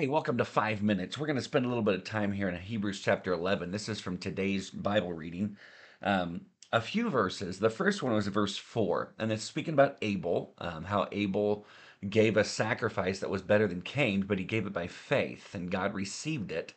Hey, 0.00 0.06
welcome 0.06 0.38
to 0.38 0.46
Five 0.46 0.82
Minutes. 0.82 1.18
We're 1.18 1.26
going 1.26 1.36
to 1.36 1.42
spend 1.42 1.66
a 1.66 1.68
little 1.68 1.84
bit 1.84 1.94
of 1.94 2.04
time 2.04 2.32
here 2.32 2.48
in 2.48 2.56
Hebrews 2.56 3.02
chapter 3.02 3.34
11. 3.34 3.70
This 3.70 3.86
is 3.86 4.00
from 4.00 4.16
today's 4.16 4.70
Bible 4.70 5.12
reading. 5.12 5.58
Um, 6.02 6.46
a 6.72 6.80
few 6.80 7.10
verses. 7.10 7.58
The 7.58 7.68
first 7.68 8.02
one 8.02 8.14
was 8.14 8.26
verse 8.28 8.56
4, 8.56 9.12
and 9.18 9.30
it's 9.30 9.44
speaking 9.44 9.74
about 9.74 9.98
Abel, 10.00 10.54
um, 10.56 10.84
how 10.84 11.06
Abel 11.12 11.66
gave 12.08 12.38
a 12.38 12.44
sacrifice 12.44 13.18
that 13.18 13.28
was 13.28 13.42
better 13.42 13.66
than 13.66 13.82
Cain, 13.82 14.22
but 14.22 14.38
he 14.38 14.44
gave 14.44 14.66
it 14.66 14.72
by 14.72 14.86
faith, 14.86 15.54
and 15.54 15.70
God 15.70 15.92
received 15.92 16.50
it. 16.50 16.72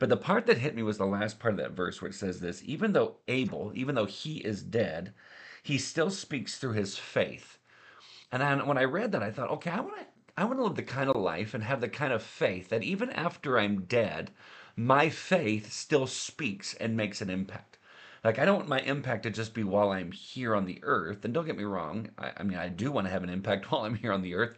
But 0.00 0.08
the 0.08 0.16
part 0.16 0.46
that 0.46 0.58
hit 0.58 0.74
me 0.74 0.82
was 0.82 0.98
the 0.98 1.06
last 1.06 1.38
part 1.38 1.54
of 1.54 1.60
that 1.60 1.76
verse 1.76 2.02
where 2.02 2.10
it 2.10 2.16
says 2.16 2.40
this 2.40 2.60
even 2.64 2.92
though 2.92 3.18
Abel, 3.28 3.70
even 3.76 3.94
though 3.94 4.06
he 4.06 4.38
is 4.38 4.64
dead, 4.64 5.14
he 5.62 5.78
still 5.78 6.10
speaks 6.10 6.58
through 6.58 6.72
his 6.72 6.98
faith. 6.98 7.56
And 8.32 8.42
I, 8.42 8.56
when 8.64 8.78
I 8.78 8.82
read 8.82 9.12
that, 9.12 9.22
I 9.22 9.30
thought, 9.30 9.50
okay, 9.52 9.70
I 9.70 9.78
want 9.78 9.96
to 9.98 10.06
I 10.36 10.44
want 10.44 10.58
to 10.58 10.64
live 10.64 10.74
the 10.74 10.82
kind 10.82 11.08
of 11.08 11.16
life 11.16 11.54
and 11.54 11.62
have 11.62 11.80
the 11.80 11.88
kind 11.88 12.12
of 12.12 12.22
faith 12.22 12.68
that 12.70 12.82
even 12.82 13.10
after 13.10 13.56
I'm 13.56 13.82
dead, 13.82 14.32
my 14.76 15.08
faith 15.08 15.72
still 15.72 16.08
speaks 16.08 16.74
and 16.74 16.96
makes 16.96 17.20
an 17.20 17.30
impact. 17.30 17.78
Like, 18.24 18.40
I 18.40 18.44
don't 18.44 18.56
want 18.56 18.68
my 18.68 18.80
impact 18.80 19.22
to 19.24 19.30
just 19.30 19.54
be 19.54 19.62
while 19.62 19.90
I'm 19.90 20.10
here 20.10 20.56
on 20.56 20.64
the 20.64 20.80
earth. 20.82 21.24
And 21.24 21.32
don't 21.32 21.46
get 21.46 21.56
me 21.56 21.64
wrong, 21.64 22.10
I, 22.18 22.32
I 22.38 22.42
mean, 22.42 22.58
I 22.58 22.68
do 22.68 22.90
want 22.90 23.06
to 23.06 23.12
have 23.12 23.22
an 23.22 23.30
impact 23.30 23.70
while 23.70 23.82
I'm 23.82 23.94
here 23.94 24.12
on 24.12 24.22
the 24.22 24.34
earth, 24.34 24.56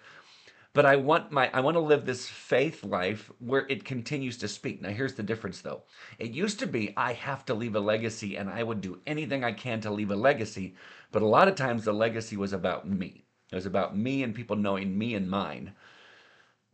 but 0.73 0.87
I 0.87 0.97
want 0.97 1.31
my 1.31 1.51
I 1.53 1.61
want 1.61 1.75
to 1.75 1.81
live 1.81 2.07
this 2.07 2.27
faith 2.29 2.83
life 2.83 3.31
where 3.39 3.67
it 3.69 3.85
continues 3.85 4.39
to 4.39 4.49
speak. 4.49 4.81
Now 4.81 4.91
here's 4.91 5.15
the 5.15 5.23
difference 5.23 5.61
though. 5.61 5.83
It 6.19 6.31
used 6.31 6.59
to 6.61 6.67
be 6.67 6.95
I 6.97 7.13
have 7.13 7.45
to 7.47 7.55
leave 7.55 7.77
a 7.77 7.81
legacy 7.81 8.37
and 8.37 8.49
I 8.49 8.63
would 8.63 8.81
do 8.81 9.01
anything 9.07 9.45
I 9.45 9.53
can 9.53 9.81
to 9.83 9.91
leave 9.91 10.11
a 10.11 10.17
legacy, 10.17 10.75
but 11.13 11.23
a 11.23 11.27
lot 11.27 11.49
of 11.49 11.55
times 11.55 11.85
the 11.85 11.93
legacy 11.93 12.37
was 12.37 12.53
about 12.53 12.89
me. 12.89 13.27
It 13.51 13.55
was 13.55 13.67
about 13.67 13.97
me 13.97 14.23
and 14.23 14.35
people 14.35 14.57
knowing 14.57 14.97
me 14.97 15.15
and 15.15 15.31
mine. 15.31 15.73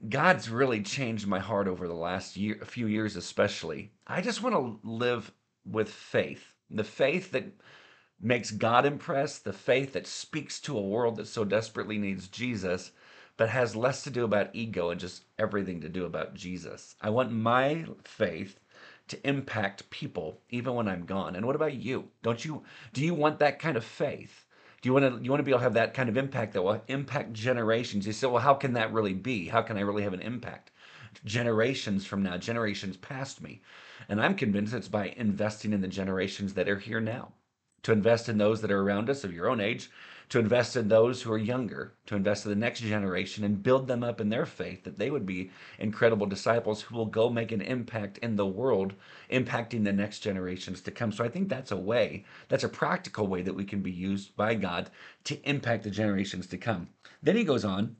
God's 0.08 0.48
really 0.48 0.82
changed 0.82 1.26
my 1.26 1.38
heart 1.38 1.68
over 1.68 1.86
the 1.86 1.94
last 1.94 2.36
year, 2.36 2.58
a 2.60 2.66
few 2.66 2.86
years 2.86 3.14
especially. 3.14 3.92
I 4.06 4.20
just 4.20 4.42
want 4.42 4.54
to 4.54 4.88
live 4.88 5.32
with 5.64 5.90
faith. 5.90 6.54
The 6.70 6.84
faith 6.84 7.30
that 7.32 7.44
makes 8.20 8.50
God 8.50 8.86
impressed, 8.86 9.44
the 9.44 9.52
faith 9.52 9.92
that 9.92 10.06
speaks 10.06 10.60
to 10.60 10.76
a 10.76 10.82
world 10.82 11.16
that 11.16 11.26
so 11.26 11.44
desperately 11.44 11.98
needs 11.98 12.28
Jesus, 12.28 12.92
but 13.36 13.48
has 13.48 13.76
less 13.76 14.02
to 14.04 14.10
do 14.10 14.24
about 14.24 14.54
ego 14.54 14.90
and 14.90 15.00
just 15.00 15.24
everything 15.38 15.80
to 15.80 15.88
do 15.88 16.04
about 16.04 16.34
Jesus. 16.34 16.96
I 17.00 17.10
want 17.10 17.32
my 17.32 17.84
faith 18.04 18.58
to 19.08 19.28
impact 19.28 19.90
people 19.90 20.40
even 20.50 20.74
when 20.74 20.88
I'm 20.88 21.04
gone. 21.04 21.36
And 21.36 21.46
what 21.46 21.56
about 21.56 21.74
you? 21.74 22.08
Don't 22.22 22.44
you 22.44 22.62
do 22.92 23.04
you 23.04 23.14
want 23.14 23.38
that 23.40 23.58
kind 23.58 23.76
of 23.76 23.84
faith? 23.84 24.46
Do 24.82 24.88
you 24.88 24.92
want 24.94 25.04
to 25.04 25.24
you 25.24 25.30
want 25.30 25.38
to 25.38 25.44
be 25.44 25.52
able 25.52 25.60
to 25.60 25.64
have 25.64 25.74
that 25.74 25.94
kind 25.94 26.08
of 26.08 26.16
impact 26.16 26.52
that 26.52 26.62
will 26.62 26.82
impact 26.88 27.32
generations? 27.32 28.04
You 28.04 28.12
say, 28.12 28.26
well, 28.26 28.42
how 28.42 28.54
can 28.54 28.72
that 28.74 28.92
really 28.92 29.14
be? 29.14 29.46
How 29.48 29.62
can 29.62 29.78
I 29.78 29.80
really 29.82 30.02
have 30.02 30.12
an 30.12 30.20
impact? 30.20 30.72
Generations 31.24 32.04
from 32.04 32.22
now, 32.22 32.36
generations 32.36 32.96
past 32.96 33.40
me. 33.40 33.62
And 34.08 34.20
I'm 34.20 34.34
convinced 34.34 34.74
it's 34.74 34.88
by 34.88 35.14
investing 35.16 35.72
in 35.72 35.80
the 35.80 35.88
generations 35.88 36.54
that 36.54 36.68
are 36.68 36.78
here 36.78 37.00
now. 37.00 37.32
To 37.84 37.92
invest 37.92 38.28
in 38.28 38.38
those 38.38 38.60
that 38.60 38.70
are 38.70 38.80
around 38.80 39.10
us 39.10 39.24
of 39.24 39.32
your 39.32 39.48
own 39.48 39.60
age, 39.60 39.90
to 40.32 40.38
invest 40.38 40.76
in 40.76 40.88
those 40.88 41.20
who 41.20 41.30
are 41.30 41.36
younger, 41.36 41.92
to 42.06 42.16
invest 42.16 42.46
in 42.46 42.50
the 42.50 42.56
next 42.56 42.80
generation 42.80 43.44
and 43.44 43.62
build 43.62 43.86
them 43.86 44.02
up 44.02 44.18
in 44.18 44.30
their 44.30 44.46
faith 44.46 44.82
that 44.84 44.96
they 44.96 45.10
would 45.10 45.26
be 45.26 45.50
incredible 45.78 46.26
disciples 46.26 46.80
who 46.80 46.96
will 46.96 47.04
go 47.04 47.28
make 47.28 47.52
an 47.52 47.60
impact 47.60 48.16
in 48.18 48.36
the 48.36 48.46
world, 48.46 48.94
impacting 49.30 49.84
the 49.84 49.92
next 49.92 50.20
generations 50.20 50.80
to 50.80 50.90
come. 50.90 51.12
So 51.12 51.22
I 51.22 51.28
think 51.28 51.50
that's 51.50 51.70
a 51.70 51.76
way, 51.76 52.24
that's 52.48 52.64
a 52.64 52.68
practical 52.70 53.26
way 53.26 53.42
that 53.42 53.54
we 53.54 53.66
can 53.66 53.82
be 53.82 53.92
used 53.92 54.34
by 54.34 54.54
God 54.54 54.88
to 55.24 55.38
impact 55.46 55.84
the 55.84 55.90
generations 55.90 56.46
to 56.46 56.56
come. 56.56 56.88
Then 57.22 57.36
he 57.36 57.44
goes 57.44 57.64
on 57.64 57.96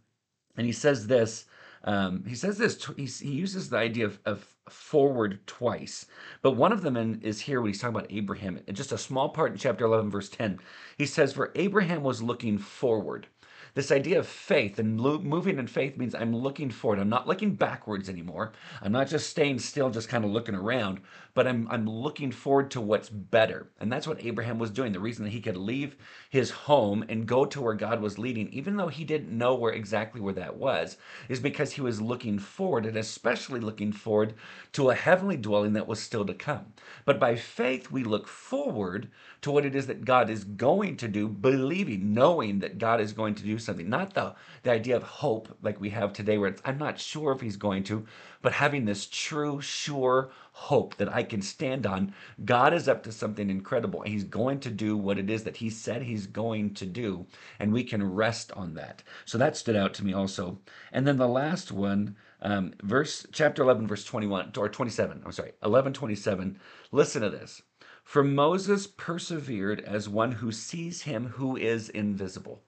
and 0.57 0.65
he 0.65 0.73
says 0.73 1.07
this 1.07 1.45
um, 1.85 2.25
he 2.27 2.35
says 2.35 2.59
this, 2.59 2.89
he, 2.97 3.29
uses 3.29 3.69
the 3.69 3.77
idea 3.77 4.07
of, 4.07 4.19
of, 4.25 4.47
forward 4.69 5.45
twice, 5.47 6.07
but 6.41 6.53
one 6.53 6.73
of 6.73 6.83
them 6.83 6.97
in, 6.97 7.21
is 7.23 7.41
here 7.41 7.61
when 7.61 7.71
he's 7.71 7.81
talking 7.81 7.97
about 7.97 8.13
Abraham. 8.13 8.61
Just 8.73 8.93
a 8.93 8.99
small 8.99 9.31
part 9.31 9.53
in 9.53 9.59
chapter 9.59 9.85
11, 9.85 10.11
verse 10.11 10.29
10. 10.29 10.61
He 10.99 11.07
says, 11.07 11.33
For 11.33 11.51
Abraham 11.57 12.03
was 12.03 12.23
looking 12.23 12.59
forward. 12.59 13.27
This 13.75 13.91
idea 13.91 14.19
of 14.19 14.27
faith 14.27 14.79
and 14.79 15.01
lo- 15.01 15.19
moving 15.19 15.59
in 15.59 15.67
faith 15.67 15.97
means 15.97 16.15
I'm 16.15 16.37
looking 16.37 16.71
forward. 16.71 16.99
I'm 16.99 17.09
not 17.09 17.27
looking 17.27 17.55
backwards 17.55 18.11
anymore. 18.11 18.53
I'm 18.83 18.93
not 18.93 19.09
just 19.09 19.31
staying 19.31 19.61
still, 19.61 19.89
just 19.89 20.11
kind 20.11 20.27
of 20.27 20.31
looking 20.31 20.55
around, 20.55 21.01
but 21.33 21.47
I'm, 21.47 21.67
I'm 21.71 21.89
looking 21.89 22.33
forward 22.33 22.71
to 22.73 22.83
what's 22.83 23.09
better. 23.09 23.71
And 23.81 23.91
that's 23.91 24.07
what 24.07 24.23
Abraham 24.23 24.59
was 24.59 24.71
doing. 24.71 24.93
The 24.93 25.01
reason 25.01 25.25
that 25.25 25.31
he 25.31 25.41
could 25.41 25.57
leave 25.57 25.97
his 26.29 26.51
home 26.51 27.03
and 27.09 27.27
go 27.27 27.47
to 27.47 27.63
where 27.63 27.75
God 27.75 28.03
was 28.03 28.19
leading, 28.19 28.49
even 28.53 28.77
though 28.77 28.89
he 28.89 29.05
didn't 29.05 29.37
know 29.37 29.55
where 29.55 29.73
exactly 29.73 30.21
where 30.21 30.35
that 30.35 30.57
was, 30.57 30.99
is 31.31 31.41
because 31.41 31.73
he 31.73 31.81
was 31.81 32.03
looking 32.03 32.39
forward 32.39 32.85
and 32.85 32.99
especially 32.99 33.61
looking 33.61 33.93
forward 33.93 34.35
to 34.73 34.91
a 34.91 34.95
heavenly 34.95 35.39
dwelling 35.39 35.73
that 35.73 35.89
was 35.89 35.99
still 36.01 36.27
to 36.27 36.35
come. 36.35 36.75
But 37.07 37.19
by 37.19 37.37
faith, 37.37 37.91
we 37.91 38.05
look 38.05 38.29
forward 38.29 39.09
to 39.41 39.51
what 39.51 39.65
it 39.65 39.75
is 39.75 39.87
that 39.87 40.05
God 40.05 40.29
is 40.31 40.45
going 40.45 40.97
to 40.99 41.09
do, 41.09 41.29
believing, 41.29 42.13
knowing 42.13 42.59
that 42.61 42.79
God 42.79 43.01
is 43.01 43.13
going 43.13 43.35
to 43.37 43.43
do 43.43 43.59
something. 43.65 43.89
Not 43.89 44.15
the, 44.15 44.35
the 44.63 44.71
idea 44.71 44.97
of 44.97 45.03
hope 45.03 45.57
like 45.63 45.81
we 45.81 45.91
have 45.91 46.13
today, 46.13 46.39
where 46.39 46.55
I'm 46.65 46.79
not 46.79 46.99
sure 46.99 47.33
if 47.33 47.41
He's 47.41 47.57
going 47.57 47.85
to, 47.85 48.05
but 48.43 48.53
having 48.53 48.85
this 48.85 49.07
true, 49.07 49.61
sure 49.61 50.31
hope 50.53 50.97
that 50.97 51.13
I 51.13 51.23
can 51.23 51.41
stand 51.43 51.87
on. 51.87 52.15
God 52.45 52.75
is 52.75 52.89
up 52.89 53.03
to 53.05 53.13
something 53.13 53.49
incredible. 53.49 54.03
He's 54.03 54.25
going 54.25 54.61
to 54.61 54.71
do 54.71 54.97
what 54.97 55.19
it 55.19 55.31
is 55.31 55.45
that 55.45 55.57
He 55.57 55.71
said 55.71 56.03
He's 56.03 56.27
going 56.27 56.75
to 56.75 56.87
do, 56.87 57.27
and 57.59 57.73
we 57.73 57.85
can 57.85 58.03
rest 58.15 58.53
on 58.53 58.75
that. 58.75 59.03
So 59.25 59.39
that 59.39 59.57
stood 59.57 59.77
out 59.77 59.95
to 59.95 60.05
me 60.05 60.13
also. 60.13 60.59
And 60.93 61.07
then 61.07 61.17
the 61.17 61.29
last 61.29 61.73
one, 61.73 62.17
um, 62.43 62.75
verse 62.83 63.27
chapter 63.33 63.63
11, 63.63 63.87
verse 63.87 64.05
21 64.05 64.53
or 64.57 64.69
27. 64.69 65.23
I'm 65.25 65.33
sorry, 65.33 65.53
11, 65.63 65.93
27. 65.93 66.59
Listen 66.91 67.23
to 67.23 67.31
this. 67.31 67.63
For 68.03 68.25
Moses 68.25 68.89
persevered 68.89 69.81
as 69.81 70.09
one 70.09 70.33
who 70.33 70.51
sees 70.51 71.03
him 71.03 71.29
who 71.29 71.57
is 71.57 71.89
invisible. 71.89 72.65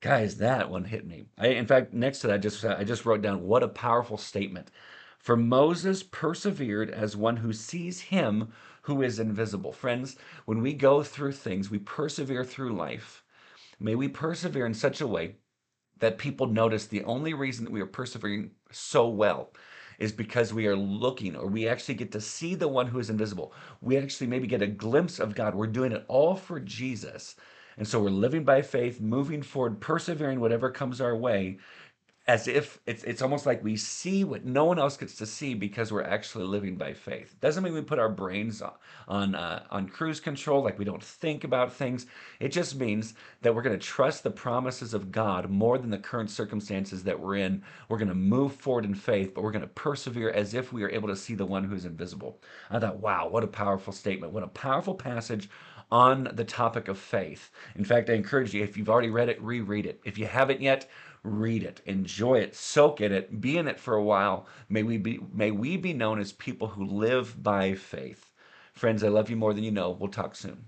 Guys, 0.00 0.36
that 0.38 0.70
one 0.70 0.84
hit 0.84 1.06
me. 1.06 1.26
I, 1.38 1.48
in 1.48 1.66
fact, 1.66 1.92
next 1.92 2.20
to 2.20 2.26
that, 2.28 2.34
I 2.34 2.38
just 2.38 2.64
I 2.64 2.84
just 2.84 3.04
wrote 3.06 3.22
down 3.22 3.42
what 3.42 3.62
a 3.62 3.68
powerful 3.68 4.16
statement. 4.18 4.70
For 5.18 5.36
Moses 5.36 6.02
persevered 6.02 6.90
as 6.90 7.16
one 7.16 7.38
who 7.38 7.52
sees 7.52 8.00
him 8.00 8.52
who 8.82 9.02
is 9.02 9.18
invisible. 9.18 9.72
Friends, 9.72 10.16
when 10.46 10.62
we 10.62 10.72
go 10.72 11.02
through 11.02 11.32
things, 11.32 11.70
we 11.70 11.78
persevere 11.78 12.44
through 12.44 12.74
life. 12.74 13.22
May 13.78 13.94
we 13.94 14.08
persevere 14.08 14.66
in 14.66 14.74
such 14.74 15.00
a 15.02 15.06
way 15.06 15.36
that 15.98 16.18
people 16.18 16.46
notice 16.46 16.86
the 16.86 17.04
only 17.04 17.34
reason 17.34 17.64
that 17.64 17.72
we 17.72 17.80
are 17.82 17.86
persevering 17.86 18.52
so 18.70 19.08
well 19.08 19.52
is 19.98 20.12
because 20.12 20.52
we 20.52 20.66
are 20.66 20.76
looking 20.76 21.36
or 21.36 21.46
we 21.46 21.68
actually 21.68 21.94
get 21.94 22.12
to 22.12 22.20
see 22.20 22.54
the 22.54 22.68
one 22.68 22.86
who 22.88 22.98
is 22.98 23.10
invisible. 23.10 23.52
We 23.82 23.98
actually 23.98 24.28
maybe 24.28 24.46
get 24.46 24.62
a 24.62 24.66
glimpse 24.66 25.18
of 25.18 25.34
God. 25.34 25.54
We're 25.54 25.66
doing 25.66 25.92
it 25.92 26.04
all 26.08 26.36
for 26.36 26.60
Jesus. 26.60 27.36
And 27.80 27.88
so 27.88 27.98
we're 27.98 28.10
living 28.10 28.44
by 28.44 28.60
faith, 28.60 29.00
moving 29.00 29.40
forward, 29.40 29.80
persevering 29.80 30.38
whatever 30.38 30.70
comes 30.70 31.00
our 31.00 31.16
way, 31.16 31.56
as 32.26 32.46
if 32.46 32.78
it's 32.84 33.02
it's 33.04 33.22
almost 33.22 33.46
like 33.46 33.64
we 33.64 33.74
see 33.74 34.22
what 34.22 34.44
no 34.44 34.66
one 34.66 34.78
else 34.78 34.98
gets 34.98 35.16
to 35.16 35.24
see 35.24 35.54
because 35.54 35.90
we're 35.90 36.02
actually 36.02 36.44
living 36.44 36.76
by 36.76 36.92
faith. 36.92 37.34
Doesn't 37.40 37.64
mean 37.64 37.72
we 37.72 37.80
put 37.80 37.98
our 37.98 38.10
brains 38.10 38.62
on 39.08 39.34
uh, 39.34 39.62
on 39.70 39.88
cruise 39.88 40.20
control, 40.20 40.62
like 40.62 40.78
we 40.78 40.84
don't 40.84 41.02
think 41.02 41.42
about 41.42 41.72
things. 41.72 42.04
It 42.38 42.50
just 42.52 42.76
means 42.76 43.14
that 43.40 43.54
we're 43.54 43.62
going 43.62 43.78
to 43.78 43.82
trust 43.82 44.24
the 44.24 44.30
promises 44.30 44.92
of 44.92 45.10
God 45.10 45.48
more 45.48 45.78
than 45.78 45.88
the 45.88 45.96
current 45.96 46.28
circumstances 46.28 47.02
that 47.04 47.18
we're 47.18 47.36
in. 47.36 47.62
We're 47.88 47.96
going 47.96 48.08
to 48.08 48.14
move 48.14 48.56
forward 48.56 48.84
in 48.84 48.94
faith, 48.94 49.32
but 49.32 49.42
we're 49.42 49.52
going 49.52 49.62
to 49.62 49.68
persevere 49.68 50.32
as 50.32 50.52
if 50.52 50.70
we 50.70 50.82
are 50.82 50.90
able 50.90 51.08
to 51.08 51.16
see 51.16 51.34
the 51.34 51.46
one 51.46 51.64
who's 51.64 51.86
invisible. 51.86 52.42
I 52.70 52.78
thought, 52.78 53.00
wow, 53.00 53.26
what 53.26 53.42
a 53.42 53.46
powerful 53.48 53.94
statement! 53.94 54.34
What 54.34 54.42
a 54.42 54.48
powerful 54.48 54.94
passage 54.94 55.48
on 55.90 56.30
the 56.32 56.44
topic 56.44 56.88
of 56.88 56.98
faith. 56.98 57.50
In 57.74 57.84
fact, 57.84 58.10
I 58.10 58.14
encourage 58.14 58.54
you, 58.54 58.62
if 58.62 58.76
you've 58.76 58.90
already 58.90 59.10
read 59.10 59.28
it, 59.28 59.40
reread 59.42 59.86
it. 59.86 60.00
If 60.04 60.18
you 60.18 60.26
haven't 60.26 60.60
yet, 60.60 60.88
read 61.22 61.62
it, 61.62 61.80
enjoy 61.86 62.36
it, 62.38 62.54
soak 62.54 63.00
in 63.00 63.12
it, 63.12 63.40
be 63.40 63.58
in 63.58 63.68
it 63.68 63.78
for 63.78 63.94
a 63.94 64.02
while. 64.02 64.46
May 64.68 64.82
we 64.82 64.98
be, 64.98 65.20
may 65.32 65.50
we 65.50 65.76
be 65.76 65.92
known 65.92 66.18
as 66.18 66.32
people 66.32 66.68
who 66.68 66.84
live 66.84 67.42
by 67.42 67.74
faith. 67.74 68.30
Friends, 68.72 69.04
I 69.04 69.08
love 69.08 69.28
you 69.28 69.36
more 69.36 69.52
than 69.52 69.64
you 69.64 69.70
know. 69.70 69.90
We'll 69.90 70.08
talk 70.08 70.34
soon. 70.34 70.64